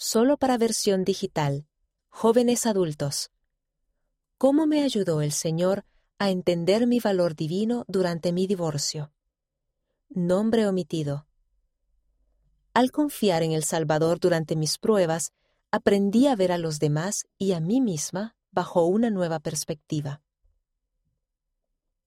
solo 0.00 0.38
para 0.38 0.56
versión 0.56 1.04
digital. 1.04 1.66
Jóvenes 2.08 2.64
adultos. 2.64 3.30
¿Cómo 4.38 4.66
me 4.66 4.82
ayudó 4.82 5.20
el 5.20 5.30
Señor 5.30 5.84
a 6.18 6.30
entender 6.30 6.86
mi 6.86 7.00
valor 7.00 7.36
divino 7.36 7.84
durante 7.86 8.32
mi 8.32 8.46
divorcio? 8.46 9.12
Nombre 10.08 10.66
omitido. 10.66 11.26
Al 12.72 12.92
confiar 12.92 13.42
en 13.42 13.52
el 13.52 13.62
Salvador 13.62 14.20
durante 14.20 14.56
mis 14.56 14.78
pruebas, 14.78 15.34
aprendí 15.70 16.28
a 16.28 16.34
ver 16.34 16.52
a 16.52 16.56
los 16.56 16.78
demás 16.78 17.26
y 17.36 17.52
a 17.52 17.60
mí 17.60 17.82
misma 17.82 18.36
bajo 18.52 18.86
una 18.86 19.10
nueva 19.10 19.38
perspectiva. 19.38 20.22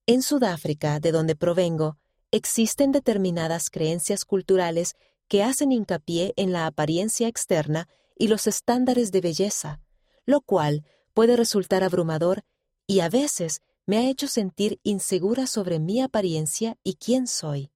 En 0.07 0.23
Sudáfrica, 0.23 0.99
de 0.99 1.11
donde 1.11 1.35
provengo, 1.35 1.99
existen 2.31 2.91
determinadas 2.91 3.69
creencias 3.69 4.25
culturales 4.25 4.95
que 5.33 5.41
hacen 5.41 5.71
hincapié 5.71 6.35
en 6.37 6.51
la 6.51 6.67
apariencia 6.67 7.27
externa 7.27 7.89
y 8.15 8.27
los 8.27 8.45
estándares 8.45 9.11
de 9.11 9.19
belleza, 9.19 9.81
lo 10.27 10.41
cual 10.41 10.85
puede 11.15 11.35
resultar 11.35 11.83
abrumador 11.83 12.43
y 12.85 12.99
a 12.99 13.09
veces 13.09 13.63
me 13.87 13.97
ha 13.97 14.07
hecho 14.07 14.27
sentir 14.27 14.79
insegura 14.83 15.47
sobre 15.47 15.79
mi 15.79 16.01
apariencia 16.01 16.77
y 16.83 16.97
quién 16.97 17.25
soy. 17.25 17.71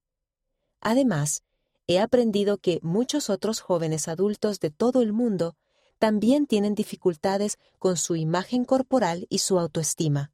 Además, 0.81 1.41
he 1.87 1.97
aprendido 1.97 2.59
que 2.59 2.79
muchos 2.83 3.27
otros 3.27 3.59
jóvenes 3.61 4.07
adultos 4.07 4.59
de 4.59 4.69
todo 4.69 5.01
el 5.01 5.11
mundo 5.11 5.55
también 5.97 6.45
tienen 6.45 6.75
dificultades 6.75 7.57
con 7.79 7.97
su 7.97 8.15
imagen 8.15 8.65
corporal 8.65 9.25
y 9.29 9.39
su 9.39 9.57
autoestima. 9.57 10.31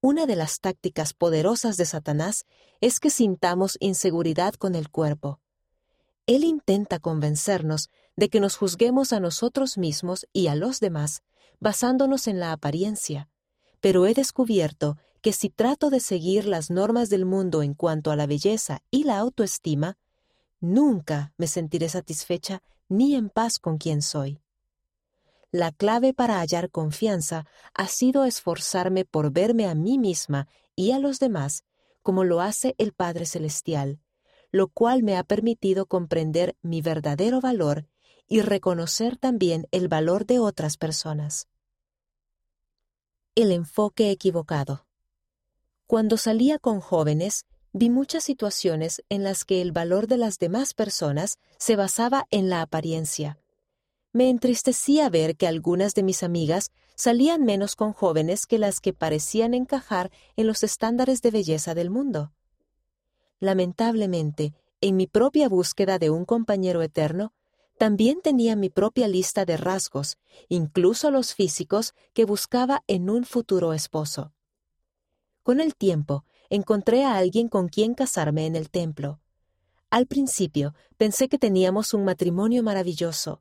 Una 0.00 0.26
de 0.26 0.34
las 0.34 0.58
tácticas 0.58 1.14
poderosas 1.14 1.76
de 1.76 1.84
Satanás 1.84 2.46
es 2.80 2.98
que 2.98 3.10
sintamos 3.10 3.76
inseguridad 3.78 4.54
con 4.54 4.74
el 4.74 4.90
cuerpo. 4.90 5.38
Él 6.30 6.44
intenta 6.44 7.00
convencernos 7.00 7.90
de 8.14 8.28
que 8.28 8.38
nos 8.38 8.54
juzguemos 8.54 9.12
a 9.12 9.18
nosotros 9.18 9.76
mismos 9.76 10.28
y 10.32 10.46
a 10.46 10.54
los 10.54 10.78
demás 10.78 11.24
basándonos 11.58 12.28
en 12.28 12.38
la 12.38 12.52
apariencia, 12.52 13.28
pero 13.80 14.06
he 14.06 14.14
descubierto 14.14 14.96
que 15.22 15.32
si 15.32 15.50
trato 15.50 15.90
de 15.90 15.98
seguir 15.98 16.46
las 16.46 16.70
normas 16.70 17.10
del 17.10 17.24
mundo 17.24 17.64
en 17.64 17.74
cuanto 17.74 18.12
a 18.12 18.16
la 18.16 18.28
belleza 18.28 18.80
y 18.92 19.02
la 19.02 19.18
autoestima, 19.18 19.98
nunca 20.60 21.34
me 21.36 21.48
sentiré 21.48 21.88
satisfecha 21.88 22.62
ni 22.88 23.16
en 23.16 23.28
paz 23.28 23.58
con 23.58 23.76
quien 23.76 24.00
soy. 24.00 24.40
La 25.50 25.72
clave 25.72 26.14
para 26.14 26.38
hallar 26.38 26.70
confianza 26.70 27.44
ha 27.74 27.88
sido 27.88 28.24
esforzarme 28.24 29.04
por 29.04 29.32
verme 29.32 29.66
a 29.66 29.74
mí 29.74 29.98
misma 29.98 30.46
y 30.76 30.92
a 30.92 31.00
los 31.00 31.18
demás 31.18 31.64
como 32.02 32.22
lo 32.22 32.40
hace 32.40 32.76
el 32.78 32.92
Padre 32.92 33.26
Celestial, 33.26 33.98
lo 34.50 34.68
cual 34.68 35.02
me 35.02 35.16
ha 35.16 35.24
permitido 35.24 35.86
comprender 35.86 36.56
mi 36.62 36.82
verdadero 36.82 37.40
valor 37.40 37.86
y 38.26 38.42
reconocer 38.42 39.16
también 39.16 39.66
el 39.70 39.88
valor 39.88 40.26
de 40.26 40.38
otras 40.38 40.76
personas. 40.76 41.48
El 43.34 43.52
enfoque 43.52 44.10
equivocado. 44.10 44.86
Cuando 45.86 46.16
salía 46.16 46.58
con 46.58 46.80
jóvenes, 46.80 47.46
vi 47.72 47.90
muchas 47.90 48.24
situaciones 48.24 49.02
en 49.08 49.24
las 49.24 49.44
que 49.44 49.60
el 49.60 49.72
valor 49.72 50.06
de 50.06 50.16
las 50.16 50.38
demás 50.38 50.74
personas 50.74 51.38
se 51.58 51.76
basaba 51.76 52.26
en 52.30 52.48
la 52.48 52.62
apariencia. 52.62 53.38
Me 54.12 54.28
entristecía 54.28 55.08
ver 55.08 55.36
que 55.36 55.46
algunas 55.46 55.94
de 55.94 56.02
mis 56.02 56.22
amigas 56.22 56.72
salían 56.96 57.44
menos 57.44 57.76
con 57.76 57.92
jóvenes 57.92 58.46
que 58.46 58.58
las 58.58 58.80
que 58.80 58.92
parecían 58.92 59.54
encajar 59.54 60.10
en 60.36 60.46
los 60.46 60.62
estándares 60.64 61.22
de 61.22 61.30
belleza 61.30 61.74
del 61.74 61.90
mundo. 61.90 62.32
Lamentablemente, 63.40 64.54
en 64.82 64.96
mi 64.96 65.06
propia 65.06 65.48
búsqueda 65.48 65.98
de 65.98 66.10
un 66.10 66.24
compañero 66.24 66.82
eterno, 66.82 67.32
también 67.78 68.20
tenía 68.20 68.56
mi 68.56 68.68
propia 68.68 69.08
lista 69.08 69.46
de 69.46 69.56
rasgos, 69.56 70.18
incluso 70.48 71.10
los 71.10 71.34
físicos 71.34 71.94
que 72.12 72.26
buscaba 72.26 72.84
en 72.86 73.08
un 73.08 73.24
futuro 73.24 73.72
esposo. 73.72 74.34
Con 75.42 75.60
el 75.60 75.74
tiempo, 75.74 76.24
encontré 76.50 77.04
a 77.04 77.16
alguien 77.16 77.48
con 77.48 77.68
quien 77.68 77.94
casarme 77.94 78.44
en 78.44 78.54
el 78.54 78.68
templo. 78.68 79.20
Al 79.88 80.06
principio 80.06 80.74
pensé 80.98 81.28
que 81.28 81.38
teníamos 81.38 81.94
un 81.94 82.04
matrimonio 82.04 82.62
maravilloso, 82.62 83.40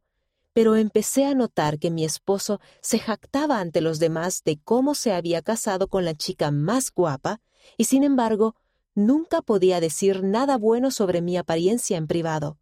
pero 0.53 0.77
empecé 0.77 1.25
a 1.25 1.35
notar 1.35 1.77
que 1.77 1.91
mi 1.91 2.05
esposo 2.05 2.61
se 2.81 2.99
jactaba 2.99 3.59
ante 3.59 3.81
los 3.81 3.99
demás 3.99 4.43
de 4.45 4.57
cómo 4.63 4.95
se 4.95 5.11
había 5.11 5.41
casado 5.41 5.89
con 5.89 6.05
la 6.05 6.15
chica 6.15 6.49
más 6.51 6.91
guapa, 6.91 7.41
y 7.77 7.83
sin 7.83 8.03
embargo, 8.05 8.55
nunca 8.95 9.41
podía 9.41 9.79
decir 9.79 10.23
nada 10.23 10.57
bueno 10.57 10.91
sobre 10.91 11.21
mi 11.21 11.37
apariencia 11.37 11.97
en 11.97 12.07
privado. 12.07 12.57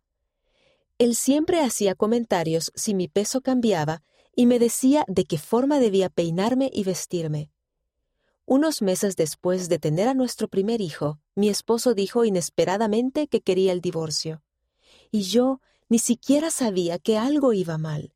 Él 0.98 1.16
siempre 1.16 1.62
hacía 1.62 1.96
comentarios 1.96 2.72
si 2.76 2.94
mi 2.94 3.08
peso 3.08 3.42
cambiaba 3.42 4.04
y 4.36 4.46
me 4.46 4.60
decía 4.60 5.04
de 5.08 5.26
qué 5.26 5.38
forma 5.38 5.80
debía 5.80 6.10
peinarme 6.10 6.70
y 6.74 6.84
vestirme. 6.84 7.52
Unos 8.46 8.82
meses 8.82 9.16
después 9.16 9.68
de 9.68 9.78
tener 9.78 10.08
a 10.08 10.14
nuestro 10.14 10.48
primer 10.48 10.80
hijo, 10.80 11.20
mi 11.36 11.50
esposo 11.50 11.94
dijo 11.94 12.24
inesperadamente 12.24 13.28
que 13.28 13.42
quería 13.42 13.74
el 13.74 13.82
divorcio. 13.82 14.42
Y 15.12 15.24
yo 15.24 15.60
ni 15.90 16.00
siquiera 16.00 16.50
sabía 16.50 16.98
que 16.98 17.18
algo 17.18 17.54
iba 17.54 17.78
mal. 17.78 18.14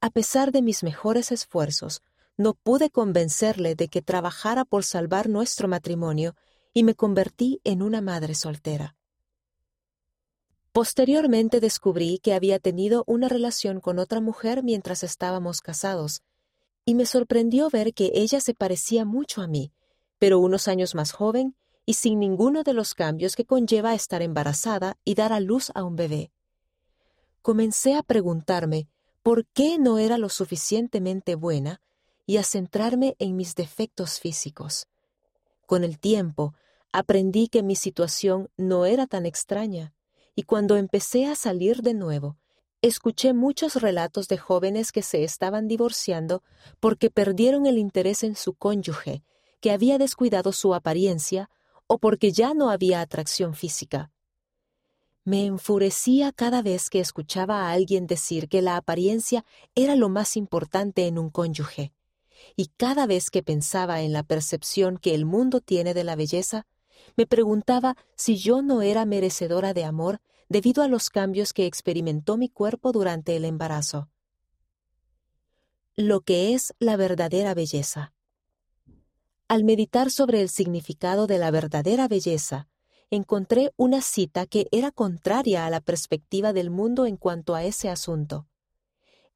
A 0.00 0.10
pesar 0.10 0.52
de 0.52 0.62
mis 0.62 0.82
mejores 0.82 1.32
esfuerzos, 1.32 2.02
no 2.36 2.54
pude 2.54 2.90
convencerle 2.90 3.74
de 3.74 3.88
que 3.88 4.00
trabajara 4.02 4.64
por 4.64 4.84
salvar 4.84 5.28
nuestro 5.28 5.68
matrimonio 5.68 6.34
y 6.72 6.84
me 6.84 6.94
convertí 6.94 7.60
en 7.64 7.82
una 7.82 8.00
madre 8.00 8.34
soltera. 8.34 8.96
Posteriormente 10.72 11.58
descubrí 11.58 12.18
que 12.18 12.32
había 12.32 12.60
tenido 12.60 13.02
una 13.06 13.28
relación 13.28 13.80
con 13.80 13.98
otra 13.98 14.20
mujer 14.20 14.62
mientras 14.62 15.02
estábamos 15.02 15.60
casados, 15.60 16.22
y 16.84 16.94
me 16.94 17.06
sorprendió 17.06 17.68
ver 17.70 17.92
que 17.92 18.12
ella 18.14 18.40
se 18.40 18.54
parecía 18.54 19.04
mucho 19.04 19.42
a 19.42 19.48
mí, 19.48 19.72
pero 20.18 20.38
unos 20.38 20.68
años 20.68 20.94
más 20.94 21.12
joven 21.12 21.56
y 21.86 21.94
sin 21.94 22.20
ninguno 22.20 22.62
de 22.62 22.72
los 22.72 22.94
cambios 22.94 23.34
que 23.34 23.44
conlleva 23.44 23.94
estar 23.94 24.22
embarazada 24.22 24.96
y 25.04 25.14
dar 25.14 25.32
a 25.32 25.40
luz 25.40 25.72
a 25.74 25.82
un 25.82 25.96
bebé. 25.96 26.30
Comencé 27.42 27.94
a 27.94 28.02
preguntarme 28.02 28.88
por 29.22 29.46
qué 29.46 29.78
no 29.78 29.98
era 29.98 30.18
lo 30.18 30.28
suficientemente 30.28 31.34
buena 31.34 31.80
y 32.26 32.36
a 32.36 32.44
centrarme 32.44 33.16
en 33.18 33.34
mis 33.34 33.54
defectos 33.54 34.20
físicos. 34.20 34.86
Con 35.70 35.84
el 35.84 36.00
tiempo, 36.00 36.52
aprendí 36.92 37.46
que 37.46 37.62
mi 37.62 37.76
situación 37.76 38.50
no 38.56 38.86
era 38.86 39.06
tan 39.06 39.24
extraña 39.24 39.94
y 40.34 40.42
cuando 40.42 40.76
empecé 40.76 41.26
a 41.26 41.36
salir 41.36 41.82
de 41.82 41.94
nuevo, 41.94 42.36
escuché 42.82 43.34
muchos 43.34 43.76
relatos 43.76 44.26
de 44.26 44.36
jóvenes 44.36 44.90
que 44.90 45.02
se 45.02 45.22
estaban 45.22 45.68
divorciando 45.68 46.42
porque 46.80 47.08
perdieron 47.08 47.66
el 47.66 47.78
interés 47.78 48.24
en 48.24 48.34
su 48.34 48.54
cónyuge, 48.54 49.22
que 49.60 49.70
había 49.70 49.96
descuidado 49.96 50.50
su 50.50 50.74
apariencia 50.74 51.48
o 51.86 51.98
porque 51.98 52.32
ya 52.32 52.52
no 52.52 52.70
había 52.70 53.00
atracción 53.00 53.54
física. 53.54 54.10
Me 55.22 55.46
enfurecía 55.46 56.32
cada 56.32 56.62
vez 56.62 56.90
que 56.90 56.98
escuchaba 56.98 57.68
a 57.68 57.70
alguien 57.70 58.08
decir 58.08 58.48
que 58.48 58.60
la 58.60 58.76
apariencia 58.76 59.44
era 59.76 59.94
lo 59.94 60.08
más 60.08 60.36
importante 60.36 61.06
en 61.06 61.16
un 61.16 61.30
cónyuge, 61.30 61.92
y 62.56 62.66
cada 62.76 63.06
vez 63.06 63.30
que 63.30 63.42
pensaba 63.42 64.02
en 64.02 64.12
la 64.12 64.22
percepción 64.22 64.98
que 64.98 65.14
el 65.14 65.24
mundo 65.24 65.60
tiene 65.60 65.94
de 65.94 66.04
la 66.04 66.16
belleza, 66.16 66.66
me 67.16 67.26
preguntaba 67.26 67.96
si 68.16 68.36
yo 68.36 68.62
no 68.62 68.82
era 68.82 69.04
merecedora 69.04 69.74
de 69.74 69.84
amor 69.84 70.20
debido 70.48 70.82
a 70.82 70.88
los 70.88 71.10
cambios 71.10 71.52
que 71.52 71.66
experimentó 71.66 72.36
mi 72.36 72.48
cuerpo 72.48 72.92
durante 72.92 73.36
el 73.36 73.44
embarazo. 73.44 74.10
Lo 75.96 76.20
que 76.22 76.54
es 76.54 76.74
la 76.78 76.96
verdadera 76.96 77.54
belleza. 77.54 78.12
Al 79.48 79.64
meditar 79.64 80.10
sobre 80.10 80.40
el 80.40 80.48
significado 80.48 81.26
de 81.26 81.38
la 81.38 81.50
verdadera 81.50 82.08
belleza, 82.08 82.68
encontré 83.10 83.72
una 83.76 84.00
cita 84.00 84.46
que 84.46 84.68
era 84.70 84.92
contraria 84.92 85.66
a 85.66 85.70
la 85.70 85.80
perspectiva 85.80 86.52
del 86.52 86.70
mundo 86.70 87.06
en 87.06 87.16
cuanto 87.16 87.54
a 87.54 87.64
ese 87.64 87.88
asunto. 87.88 88.46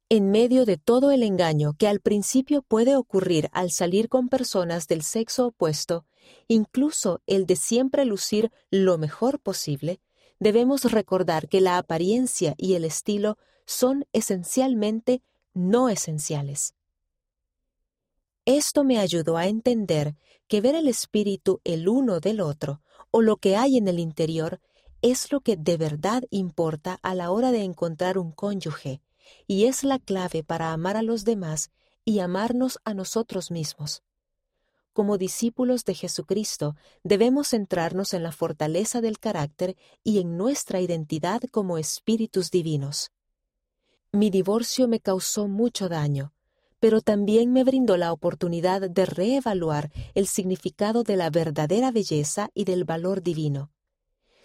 En 0.07 0.29
medio 0.29 0.65
de 0.65 0.77
todo 0.77 1.09
el 1.09 1.23
engaño 1.23 1.73
que 1.73 1.87
al 1.87 1.99
principio 1.99 2.61
puede 2.61 2.95
ocurrir 2.95 3.49
al 3.53 3.71
salir 3.71 4.07
con 4.07 4.29
personas 4.29 4.87
del 4.87 5.01
sexo 5.01 5.47
opuesto, 5.47 6.05
incluso 6.47 7.21
el 7.25 7.47
de 7.47 7.55
siempre 7.55 8.05
lucir 8.05 8.51
lo 8.69 8.99
mejor 8.99 9.39
posible, 9.39 9.99
debemos 10.39 10.91
recordar 10.91 11.49
que 11.49 11.59
la 11.59 11.79
apariencia 11.79 12.53
y 12.57 12.75
el 12.75 12.85
estilo 12.85 13.39
son 13.65 14.05
esencialmente 14.13 15.23
no 15.55 15.89
esenciales. 15.89 16.75
Esto 18.45 18.83
me 18.83 18.99
ayudó 18.99 19.37
a 19.37 19.47
entender 19.47 20.15
que 20.47 20.61
ver 20.61 20.75
el 20.75 20.87
espíritu 20.87 21.61
el 21.63 21.89
uno 21.89 22.19
del 22.19 22.41
otro 22.41 22.79
o 23.09 23.23
lo 23.23 23.37
que 23.37 23.55
hay 23.55 23.77
en 23.77 23.87
el 23.87 23.97
interior 23.97 24.61
es 25.01 25.31
lo 25.31 25.41
que 25.41 25.57
de 25.57 25.77
verdad 25.77 26.25
importa 26.29 26.99
a 27.01 27.15
la 27.15 27.31
hora 27.31 27.51
de 27.51 27.63
encontrar 27.63 28.19
un 28.19 28.31
cónyuge, 28.31 29.01
y 29.47 29.65
es 29.65 29.83
la 29.83 29.99
clave 29.99 30.43
para 30.43 30.73
amar 30.73 30.97
a 30.97 31.01
los 31.01 31.25
demás 31.25 31.71
y 32.03 32.19
amarnos 32.19 32.79
a 32.83 32.93
nosotros 32.93 33.51
mismos. 33.51 34.03
Como 34.93 35.17
discípulos 35.17 35.83
de 35.83 35.93
Jesucristo, 35.93 36.75
debemos 37.03 37.49
centrarnos 37.49 38.13
en 38.13 38.23
la 38.23 38.31
fortaleza 38.31 39.01
del 39.01 39.19
carácter 39.19 39.75
y 40.03 40.19
en 40.19 40.37
nuestra 40.37 40.79
identidad 40.79 41.41
como 41.51 41.77
espíritus 41.77 42.49
divinos. 42.49 43.11
Mi 44.13 44.29
divorcio 44.29 44.87
me 44.87 45.01
causó 45.01 45.49
mucho 45.49 45.89
daño, 45.89 46.33
pero 46.79 47.01
también 47.01 47.51
me 47.51 47.65
brindó 47.65 47.97
la 47.97 48.13
oportunidad 48.13 48.89
de 48.89 49.05
reevaluar 49.05 49.91
el 50.13 50.27
significado 50.27 51.03
de 51.03 51.17
la 51.17 51.29
verdadera 51.29 51.91
belleza 51.91 52.49
y 52.53 52.63
del 52.63 52.85
valor 52.85 53.21
divino. 53.21 53.71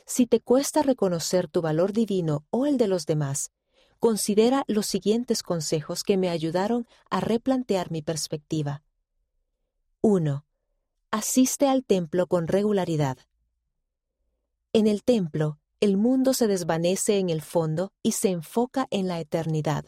Si 0.06 0.26
te 0.26 0.40
cuesta 0.40 0.82
reconocer 0.82 1.46
tu 1.46 1.60
valor 1.60 1.92
divino 1.92 2.44
o 2.50 2.66
el 2.66 2.78
de 2.78 2.88
los 2.88 3.06
demás, 3.06 3.52
considera 4.00 4.64
los 4.67 4.87
siguientes 4.87 5.43
consejos 5.43 6.02
que 6.02 6.17
me 6.17 6.31
ayudaron 6.31 6.88
a 7.11 7.20
replantear 7.20 7.91
mi 7.91 8.00
perspectiva. 8.00 8.82
1. 10.00 10.44
Asiste 11.11 11.69
al 11.69 11.85
templo 11.85 12.26
con 12.26 12.49
regularidad. 12.49 13.19
En 14.73 14.87
el 14.87 15.05
templo, 15.05 15.58
el 15.81 15.99
mundo 15.99 16.32
se 16.32 16.47
desvanece 16.47 17.19
en 17.19 17.29
el 17.29 17.43
fondo 17.43 17.93
y 18.02 18.12
se 18.12 18.31
enfoca 18.31 18.87
en 18.91 19.06
la 19.06 19.20
eternidad. 19.20 19.85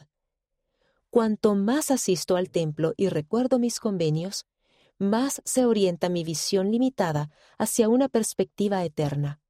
Cuanto 1.09 1.55
más 1.55 1.91
asisto 1.91 2.37
al 2.37 2.51
templo 2.51 2.93
y 2.97 3.09
recuerdo 3.09 3.59
mis 3.59 3.81
convenios, 3.81 4.47
más 4.99 5.41
se 5.45 5.65
orienta 5.65 6.11
mi 6.11 6.23
visión 6.23 6.71
limitada 6.71 7.31
hacia 7.59 7.89
una 7.89 8.09
perspectiva 8.09 8.85
eterna. 8.85 9.41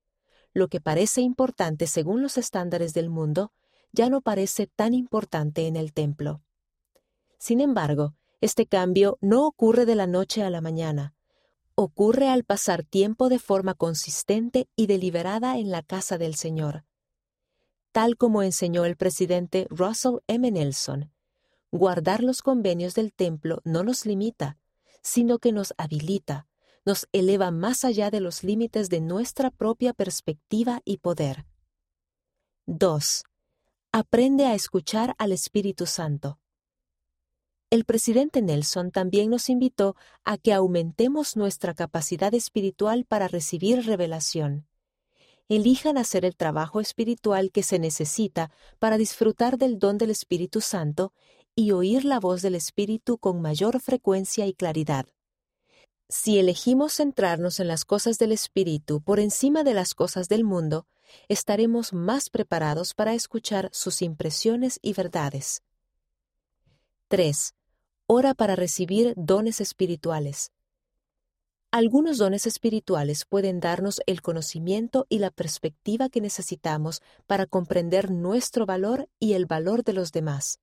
Lo 0.52 0.68
que 0.68 0.80
parece 0.80 1.20
importante 1.20 1.86
según 1.86 2.22
los 2.22 2.38
estándares 2.38 2.94
del 2.94 3.10
mundo 3.10 3.52
ya 3.92 4.08
no 4.08 4.22
parece 4.22 4.66
tan 4.66 4.94
importante 4.94 5.66
en 5.66 5.76
el 5.76 5.92
templo. 5.92 6.42
Sin 7.38 7.60
embargo, 7.60 8.14
este 8.40 8.66
cambio 8.66 9.18
no 9.20 9.46
ocurre 9.46 9.86
de 9.86 9.94
la 9.94 10.06
noche 10.06 10.42
a 10.42 10.50
la 10.50 10.60
mañana. 10.60 11.14
Ocurre 11.74 12.28
al 12.28 12.44
pasar 12.44 12.82
tiempo 12.82 13.28
de 13.28 13.38
forma 13.38 13.74
consistente 13.74 14.68
y 14.76 14.86
deliberada 14.86 15.58
en 15.58 15.70
la 15.70 15.82
casa 15.82 16.18
del 16.18 16.34
Señor. 16.34 16.84
Tal 17.92 18.16
como 18.16 18.42
enseñó 18.42 18.84
el 18.84 18.96
presidente 18.96 19.66
Russell 19.70 20.18
M. 20.26 20.50
Nelson, 20.50 21.12
guardar 21.70 22.22
los 22.22 22.42
convenios 22.42 22.94
del 22.94 23.12
templo 23.12 23.60
no 23.64 23.84
nos 23.84 24.06
limita, 24.06 24.58
sino 25.02 25.38
que 25.38 25.52
nos 25.52 25.74
habilita, 25.76 26.46
nos 26.84 27.06
eleva 27.12 27.50
más 27.50 27.84
allá 27.84 28.10
de 28.10 28.20
los 28.20 28.44
límites 28.44 28.88
de 28.88 29.00
nuestra 29.00 29.50
propia 29.50 29.92
perspectiva 29.92 30.80
y 30.84 30.98
poder. 30.98 31.46
2 32.66 33.24
aprende 33.94 34.46
a 34.46 34.54
escuchar 34.54 35.14
al 35.18 35.32
Espíritu 35.32 35.84
Santo. 35.84 36.38
El 37.68 37.84
presidente 37.84 38.40
Nelson 38.40 38.90
también 38.90 39.28
nos 39.28 39.50
invitó 39.50 39.96
a 40.24 40.38
que 40.38 40.54
aumentemos 40.54 41.36
nuestra 41.36 41.74
capacidad 41.74 42.32
espiritual 42.32 43.04
para 43.04 43.28
recibir 43.28 43.84
revelación. 43.84 44.66
Elijan 45.50 45.98
hacer 45.98 46.24
el 46.24 46.36
trabajo 46.36 46.80
espiritual 46.80 47.52
que 47.52 47.62
se 47.62 47.78
necesita 47.78 48.50
para 48.78 48.96
disfrutar 48.96 49.58
del 49.58 49.78
don 49.78 49.98
del 49.98 50.10
Espíritu 50.10 50.62
Santo 50.62 51.12
y 51.54 51.72
oír 51.72 52.06
la 52.06 52.18
voz 52.18 52.40
del 52.40 52.54
Espíritu 52.54 53.18
con 53.18 53.42
mayor 53.42 53.78
frecuencia 53.78 54.46
y 54.46 54.54
claridad. 54.54 55.04
Si 56.08 56.38
elegimos 56.38 56.94
centrarnos 56.94 57.60
en 57.60 57.68
las 57.68 57.84
cosas 57.84 58.18
del 58.18 58.32
Espíritu 58.32 59.00
por 59.00 59.18
encima 59.20 59.64
de 59.64 59.74
las 59.74 59.94
cosas 59.94 60.28
del 60.28 60.44
mundo, 60.44 60.86
estaremos 61.28 61.92
más 61.92 62.30
preparados 62.30 62.94
para 62.94 63.14
escuchar 63.14 63.70
sus 63.72 64.02
impresiones 64.02 64.78
y 64.82 64.92
verdades. 64.92 65.62
3. 67.08 67.54
Ora 68.06 68.34
para 68.34 68.56
recibir 68.56 69.14
dones 69.16 69.60
espirituales. 69.60 70.50
Algunos 71.70 72.18
dones 72.18 72.46
espirituales 72.46 73.24
pueden 73.24 73.58
darnos 73.60 74.02
el 74.06 74.20
conocimiento 74.20 75.06
y 75.08 75.18
la 75.18 75.30
perspectiva 75.30 76.10
que 76.10 76.20
necesitamos 76.20 77.00
para 77.26 77.46
comprender 77.46 78.10
nuestro 78.10 78.66
valor 78.66 79.08
y 79.18 79.32
el 79.32 79.46
valor 79.46 79.82
de 79.82 79.94
los 79.94 80.12
demás. 80.12 80.61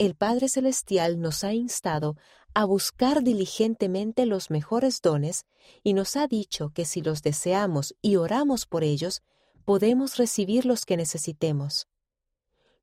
El 0.00 0.14
Padre 0.14 0.48
Celestial 0.48 1.20
nos 1.20 1.44
ha 1.44 1.52
instado 1.52 2.16
a 2.54 2.64
buscar 2.64 3.22
diligentemente 3.22 4.24
los 4.24 4.48
mejores 4.48 5.02
dones 5.02 5.44
y 5.82 5.92
nos 5.92 6.16
ha 6.16 6.26
dicho 6.26 6.70
que 6.70 6.86
si 6.86 7.02
los 7.02 7.20
deseamos 7.20 7.94
y 8.00 8.16
oramos 8.16 8.64
por 8.64 8.82
ellos, 8.82 9.20
podemos 9.66 10.16
recibir 10.16 10.64
los 10.64 10.86
que 10.86 10.96
necesitemos. 10.96 11.86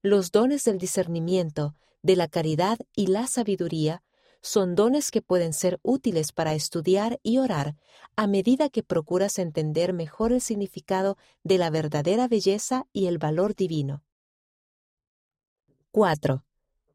Los 0.03 0.31
dones 0.31 0.63
del 0.63 0.77
discernimiento, 0.77 1.73
de 2.03 2.17
la 2.17 2.27
caridad 2.27 2.77
y 2.95 3.07
la 3.07 3.25
sabiduría 3.25 4.03
son 4.43 4.75
dones 4.75 5.09
que 5.09 5.23
pueden 5.23 5.53
ser 5.53 5.79
útiles 5.81 6.31
para 6.31 6.53
estudiar 6.53 7.19
y 7.23 7.39
orar 7.39 7.77
a 8.15 8.27
medida 8.27 8.69
que 8.69 8.83
procuras 8.83 9.39
entender 9.39 9.91
mejor 9.91 10.33
el 10.33 10.41
significado 10.41 11.17
de 11.43 11.57
la 11.57 11.71
verdadera 11.71 12.27
belleza 12.27 12.85
y 12.93 13.07
el 13.07 13.17
valor 13.17 13.55
divino. 13.55 14.03
4. 15.89 16.43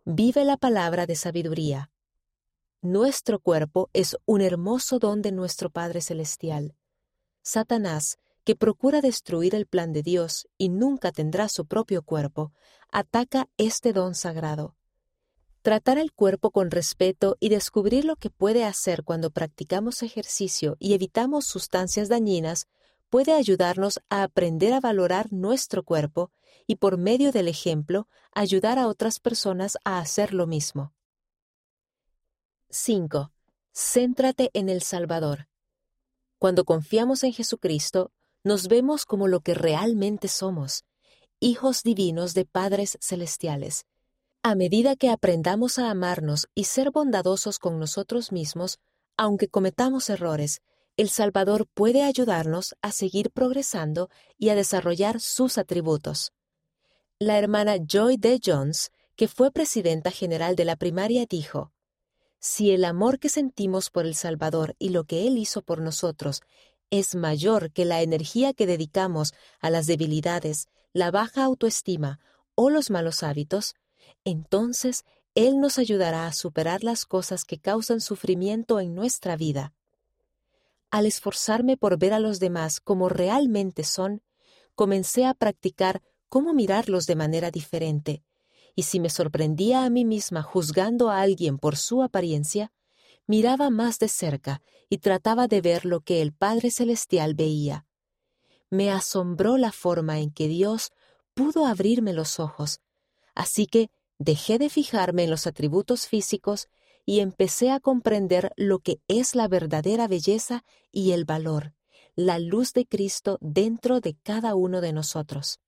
Vive 0.04 0.44
la 0.44 0.56
palabra 0.56 1.06
de 1.06 1.14
sabiduría. 1.14 1.92
Nuestro 2.80 3.38
cuerpo 3.38 3.88
es 3.92 4.16
un 4.24 4.40
hermoso 4.40 4.98
don 4.98 5.22
de 5.22 5.30
nuestro 5.30 5.70
Padre 5.70 6.00
Celestial. 6.00 6.74
Satanás 7.42 8.18
que 8.42 8.56
procura 8.56 9.00
destruir 9.00 9.54
el 9.54 9.66
plan 9.66 9.92
de 9.92 10.02
Dios 10.02 10.48
y 10.58 10.70
nunca 10.70 11.12
tendrá 11.12 11.48
su 11.48 11.66
propio 11.66 12.02
cuerpo, 12.02 12.52
ataca 12.90 13.48
este 13.58 13.92
don 13.92 14.16
sagrado. 14.16 14.74
Tratar 15.62 15.98
el 15.98 16.10
cuerpo 16.12 16.50
con 16.50 16.72
respeto 16.72 17.36
y 17.38 17.48
descubrir 17.48 18.04
lo 18.04 18.16
que 18.16 18.28
puede 18.28 18.64
hacer 18.64 19.04
cuando 19.04 19.30
practicamos 19.30 20.02
ejercicio 20.02 20.76
y 20.80 20.94
evitamos 20.94 21.44
sustancias 21.44 22.08
dañinas 22.08 22.66
puede 23.12 23.34
ayudarnos 23.34 24.00
a 24.08 24.22
aprender 24.22 24.72
a 24.72 24.80
valorar 24.80 25.34
nuestro 25.34 25.82
cuerpo 25.82 26.32
y 26.66 26.76
por 26.76 26.96
medio 26.96 27.30
del 27.30 27.46
ejemplo 27.46 28.08
ayudar 28.34 28.78
a 28.78 28.88
otras 28.88 29.20
personas 29.20 29.76
a 29.84 29.98
hacer 29.98 30.32
lo 30.32 30.46
mismo. 30.46 30.94
5. 32.70 33.30
Céntrate 33.74 34.48
en 34.54 34.70
el 34.70 34.80
Salvador. 34.80 35.46
Cuando 36.38 36.64
confiamos 36.64 37.22
en 37.22 37.34
Jesucristo, 37.34 38.12
nos 38.44 38.66
vemos 38.68 39.04
como 39.04 39.28
lo 39.28 39.40
que 39.40 39.52
realmente 39.52 40.26
somos, 40.26 40.86
hijos 41.38 41.82
divinos 41.82 42.32
de 42.32 42.46
padres 42.46 42.96
celestiales. 43.02 43.84
A 44.42 44.54
medida 44.54 44.96
que 44.96 45.10
aprendamos 45.10 45.78
a 45.78 45.90
amarnos 45.90 46.48
y 46.54 46.64
ser 46.64 46.90
bondadosos 46.90 47.58
con 47.58 47.78
nosotros 47.78 48.32
mismos, 48.32 48.78
aunque 49.18 49.48
cometamos 49.48 50.08
errores, 50.08 50.62
el 51.02 51.08
Salvador 51.08 51.66
puede 51.66 52.04
ayudarnos 52.04 52.76
a 52.80 52.92
seguir 52.92 53.32
progresando 53.32 54.08
y 54.38 54.50
a 54.50 54.54
desarrollar 54.54 55.18
sus 55.18 55.58
atributos. 55.58 56.32
La 57.18 57.38
hermana 57.38 57.74
Joy 57.84 58.18
D. 58.18 58.40
Jones, 58.40 58.92
que 59.16 59.26
fue 59.26 59.50
presidenta 59.50 60.12
general 60.12 60.54
de 60.54 60.64
la 60.64 60.76
primaria, 60.76 61.26
dijo, 61.28 61.72
Si 62.38 62.70
el 62.70 62.84
amor 62.84 63.18
que 63.18 63.30
sentimos 63.30 63.90
por 63.90 64.06
el 64.06 64.14
Salvador 64.14 64.76
y 64.78 64.90
lo 64.90 65.02
que 65.02 65.26
Él 65.26 65.38
hizo 65.38 65.62
por 65.62 65.80
nosotros 65.80 66.40
es 66.90 67.16
mayor 67.16 67.72
que 67.72 67.84
la 67.84 68.00
energía 68.02 68.54
que 68.54 68.68
dedicamos 68.68 69.34
a 69.58 69.70
las 69.70 69.88
debilidades, 69.88 70.68
la 70.92 71.10
baja 71.10 71.42
autoestima 71.42 72.20
o 72.54 72.70
los 72.70 72.90
malos 72.90 73.24
hábitos, 73.24 73.74
entonces 74.24 75.04
Él 75.34 75.58
nos 75.58 75.78
ayudará 75.78 76.28
a 76.28 76.32
superar 76.32 76.84
las 76.84 77.06
cosas 77.06 77.44
que 77.44 77.58
causan 77.58 78.00
sufrimiento 78.00 78.78
en 78.78 78.94
nuestra 78.94 79.34
vida. 79.36 79.74
Al 80.92 81.06
esforzarme 81.06 81.78
por 81.78 81.98
ver 81.98 82.12
a 82.12 82.20
los 82.20 82.38
demás 82.38 82.78
como 82.78 83.08
realmente 83.08 83.82
son, 83.82 84.22
comencé 84.74 85.24
a 85.24 85.32
practicar 85.32 86.02
cómo 86.28 86.52
mirarlos 86.52 87.06
de 87.06 87.16
manera 87.16 87.50
diferente, 87.50 88.22
y 88.74 88.82
si 88.82 89.00
me 89.00 89.08
sorprendía 89.08 89.86
a 89.86 89.90
mí 89.90 90.04
misma 90.04 90.42
juzgando 90.42 91.08
a 91.08 91.22
alguien 91.22 91.56
por 91.56 91.76
su 91.76 92.02
apariencia, 92.02 92.72
miraba 93.26 93.70
más 93.70 93.98
de 94.00 94.08
cerca 94.08 94.60
y 94.90 94.98
trataba 94.98 95.48
de 95.48 95.62
ver 95.62 95.86
lo 95.86 96.02
que 96.02 96.20
el 96.20 96.34
Padre 96.34 96.70
Celestial 96.70 97.32
veía. 97.32 97.86
Me 98.68 98.90
asombró 98.90 99.56
la 99.56 99.72
forma 99.72 100.20
en 100.20 100.30
que 100.30 100.46
Dios 100.46 100.90
pudo 101.32 101.64
abrirme 101.64 102.12
los 102.12 102.38
ojos, 102.38 102.80
así 103.34 103.66
que 103.66 103.90
dejé 104.18 104.58
de 104.58 104.68
fijarme 104.68 105.24
en 105.24 105.30
los 105.30 105.46
atributos 105.46 106.06
físicos 106.06 106.68
y 107.04 107.20
empecé 107.20 107.70
a 107.70 107.80
comprender 107.80 108.52
lo 108.56 108.78
que 108.78 109.00
es 109.08 109.34
la 109.34 109.48
verdadera 109.48 110.08
belleza 110.08 110.64
y 110.90 111.12
el 111.12 111.24
valor, 111.24 111.74
la 112.14 112.38
luz 112.38 112.72
de 112.72 112.86
Cristo 112.86 113.38
dentro 113.40 114.00
de 114.00 114.14
cada 114.22 114.54
uno 114.54 114.80
de 114.80 114.92
nosotros. 114.92 115.60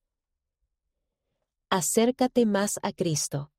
Acércate 1.70 2.46
más 2.46 2.78
a 2.82 2.92
Cristo. 2.92 3.50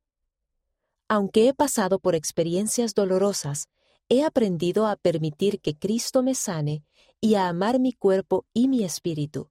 Aunque 1.08 1.48
he 1.48 1.53
pasado 1.53 2.00
por 2.00 2.15
experiencias 2.15 2.94
dolorosas, 2.94 3.67
he 4.10 4.24
aprendido 4.24 4.88
a 4.88 4.96
permitir 4.96 5.60
que 5.60 5.77
Cristo 5.77 6.24
me 6.24 6.36
sane 6.36 6.84
y 7.20 7.36
a 7.36 7.48
amar 7.48 7.79
mi 7.79 7.94
cuerpo 7.94 8.46
y 8.53 8.67
mi 8.67 8.84
espíritu. 8.84 9.50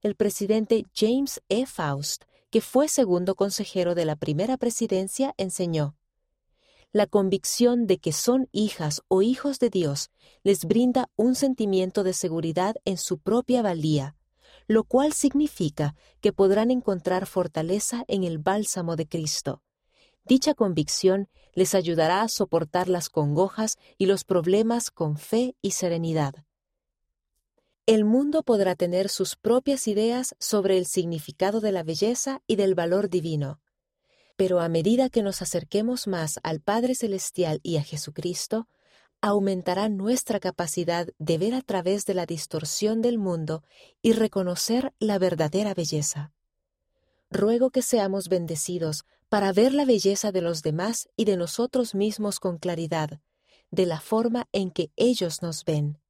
El 0.00 0.16
presidente 0.16 0.84
James 0.94 1.40
E. 1.48 1.66
Faust, 1.66 2.24
que 2.50 2.60
fue 2.60 2.88
segundo 2.88 3.34
consejero 3.34 3.94
de 3.94 4.04
la 4.04 4.16
primera 4.16 4.56
presidencia, 4.56 5.34
enseñó, 5.36 5.96
La 6.94 7.06
convicción 7.06 7.86
de 7.86 7.96
que 7.96 8.12
son 8.12 8.50
hijas 8.52 9.00
o 9.08 9.22
hijos 9.22 9.58
de 9.58 9.70
Dios 9.70 10.10
les 10.42 10.66
brinda 10.66 11.08
un 11.16 11.34
sentimiento 11.34 12.04
de 12.04 12.12
seguridad 12.12 12.76
en 12.84 12.98
su 12.98 13.16
propia 13.16 13.62
valía, 13.62 14.14
lo 14.66 14.84
cual 14.84 15.14
significa 15.14 15.94
que 16.20 16.34
podrán 16.34 16.70
encontrar 16.70 17.24
fortaleza 17.24 18.04
en 18.08 18.24
el 18.24 18.36
bálsamo 18.36 18.94
de 18.96 19.08
Cristo. 19.08 19.62
Dicha 20.26 20.52
convicción 20.52 21.30
les 21.54 21.74
ayudará 21.74 22.20
a 22.20 22.28
soportar 22.28 22.90
las 22.90 23.08
congojas 23.08 23.78
y 23.96 24.04
los 24.04 24.24
problemas 24.24 24.90
con 24.90 25.16
fe 25.16 25.56
y 25.62 25.70
serenidad. 25.70 26.34
El 27.86 28.04
mundo 28.04 28.42
podrá 28.42 28.74
tener 28.74 29.08
sus 29.08 29.34
propias 29.34 29.88
ideas 29.88 30.36
sobre 30.38 30.76
el 30.76 30.84
significado 30.84 31.60
de 31.60 31.72
la 31.72 31.84
belleza 31.84 32.42
y 32.46 32.56
del 32.56 32.74
valor 32.74 33.08
divino, 33.08 33.61
pero 34.36 34.60
a 34.60 34.68
medida 34.68 35.08
que 35.08 35.22
nos 35.22 35.42
acerquemos 35.42 36.06
más 36.06 36.40
al 36.42 36.60
Padre 36.60 36.94
Celestial 36.94 37.60
y 37.62 37.76
a 37.76 37.82
Jesucristo, 37.82 38.68
aumentará 39.20 39.88
nuestra 39.88 40.40
capacidad 40.40 41.06
de 41.18 41.38
ver 41.38 41.54
a 41.54 41.62
través 41.62 42.04
de 42.06 42.14
la 42.14 42.26
distorsión 42.26 43.02
del 43.02 43.18
mundo 43.18 43.62
y 44.02 44.12
reconocer 44.12 44.92
la 44.98 45.18
verdadera 45.18 45.74
belleza. 45.74 46.32
Ruego 47.30 47.70
que 47.70 47.82
seamos 47.82 48.28
bendecidos 48.28 49.04
para 49.28 49.52
ver 49.52 49.72
la 49.72 49.84
belleza 49.84 50.32
de 50.32 50.42
los 50.42 50.62
demás 50.62 51.08
y 51.16 51.24
de 51.24 51.36
nosotros 51.36 51.94
mismos 51.94 52.40
con 52.40 52.58
claridad, 52.58 53.20
de 53.70 53.86
la 53.86 54.00
forma 54.00 54.48
en 54.52 54.70
que 54.70 54.90
ellos 54.96 55.40
nos 55.40 55.64
ven. 55.64 56.01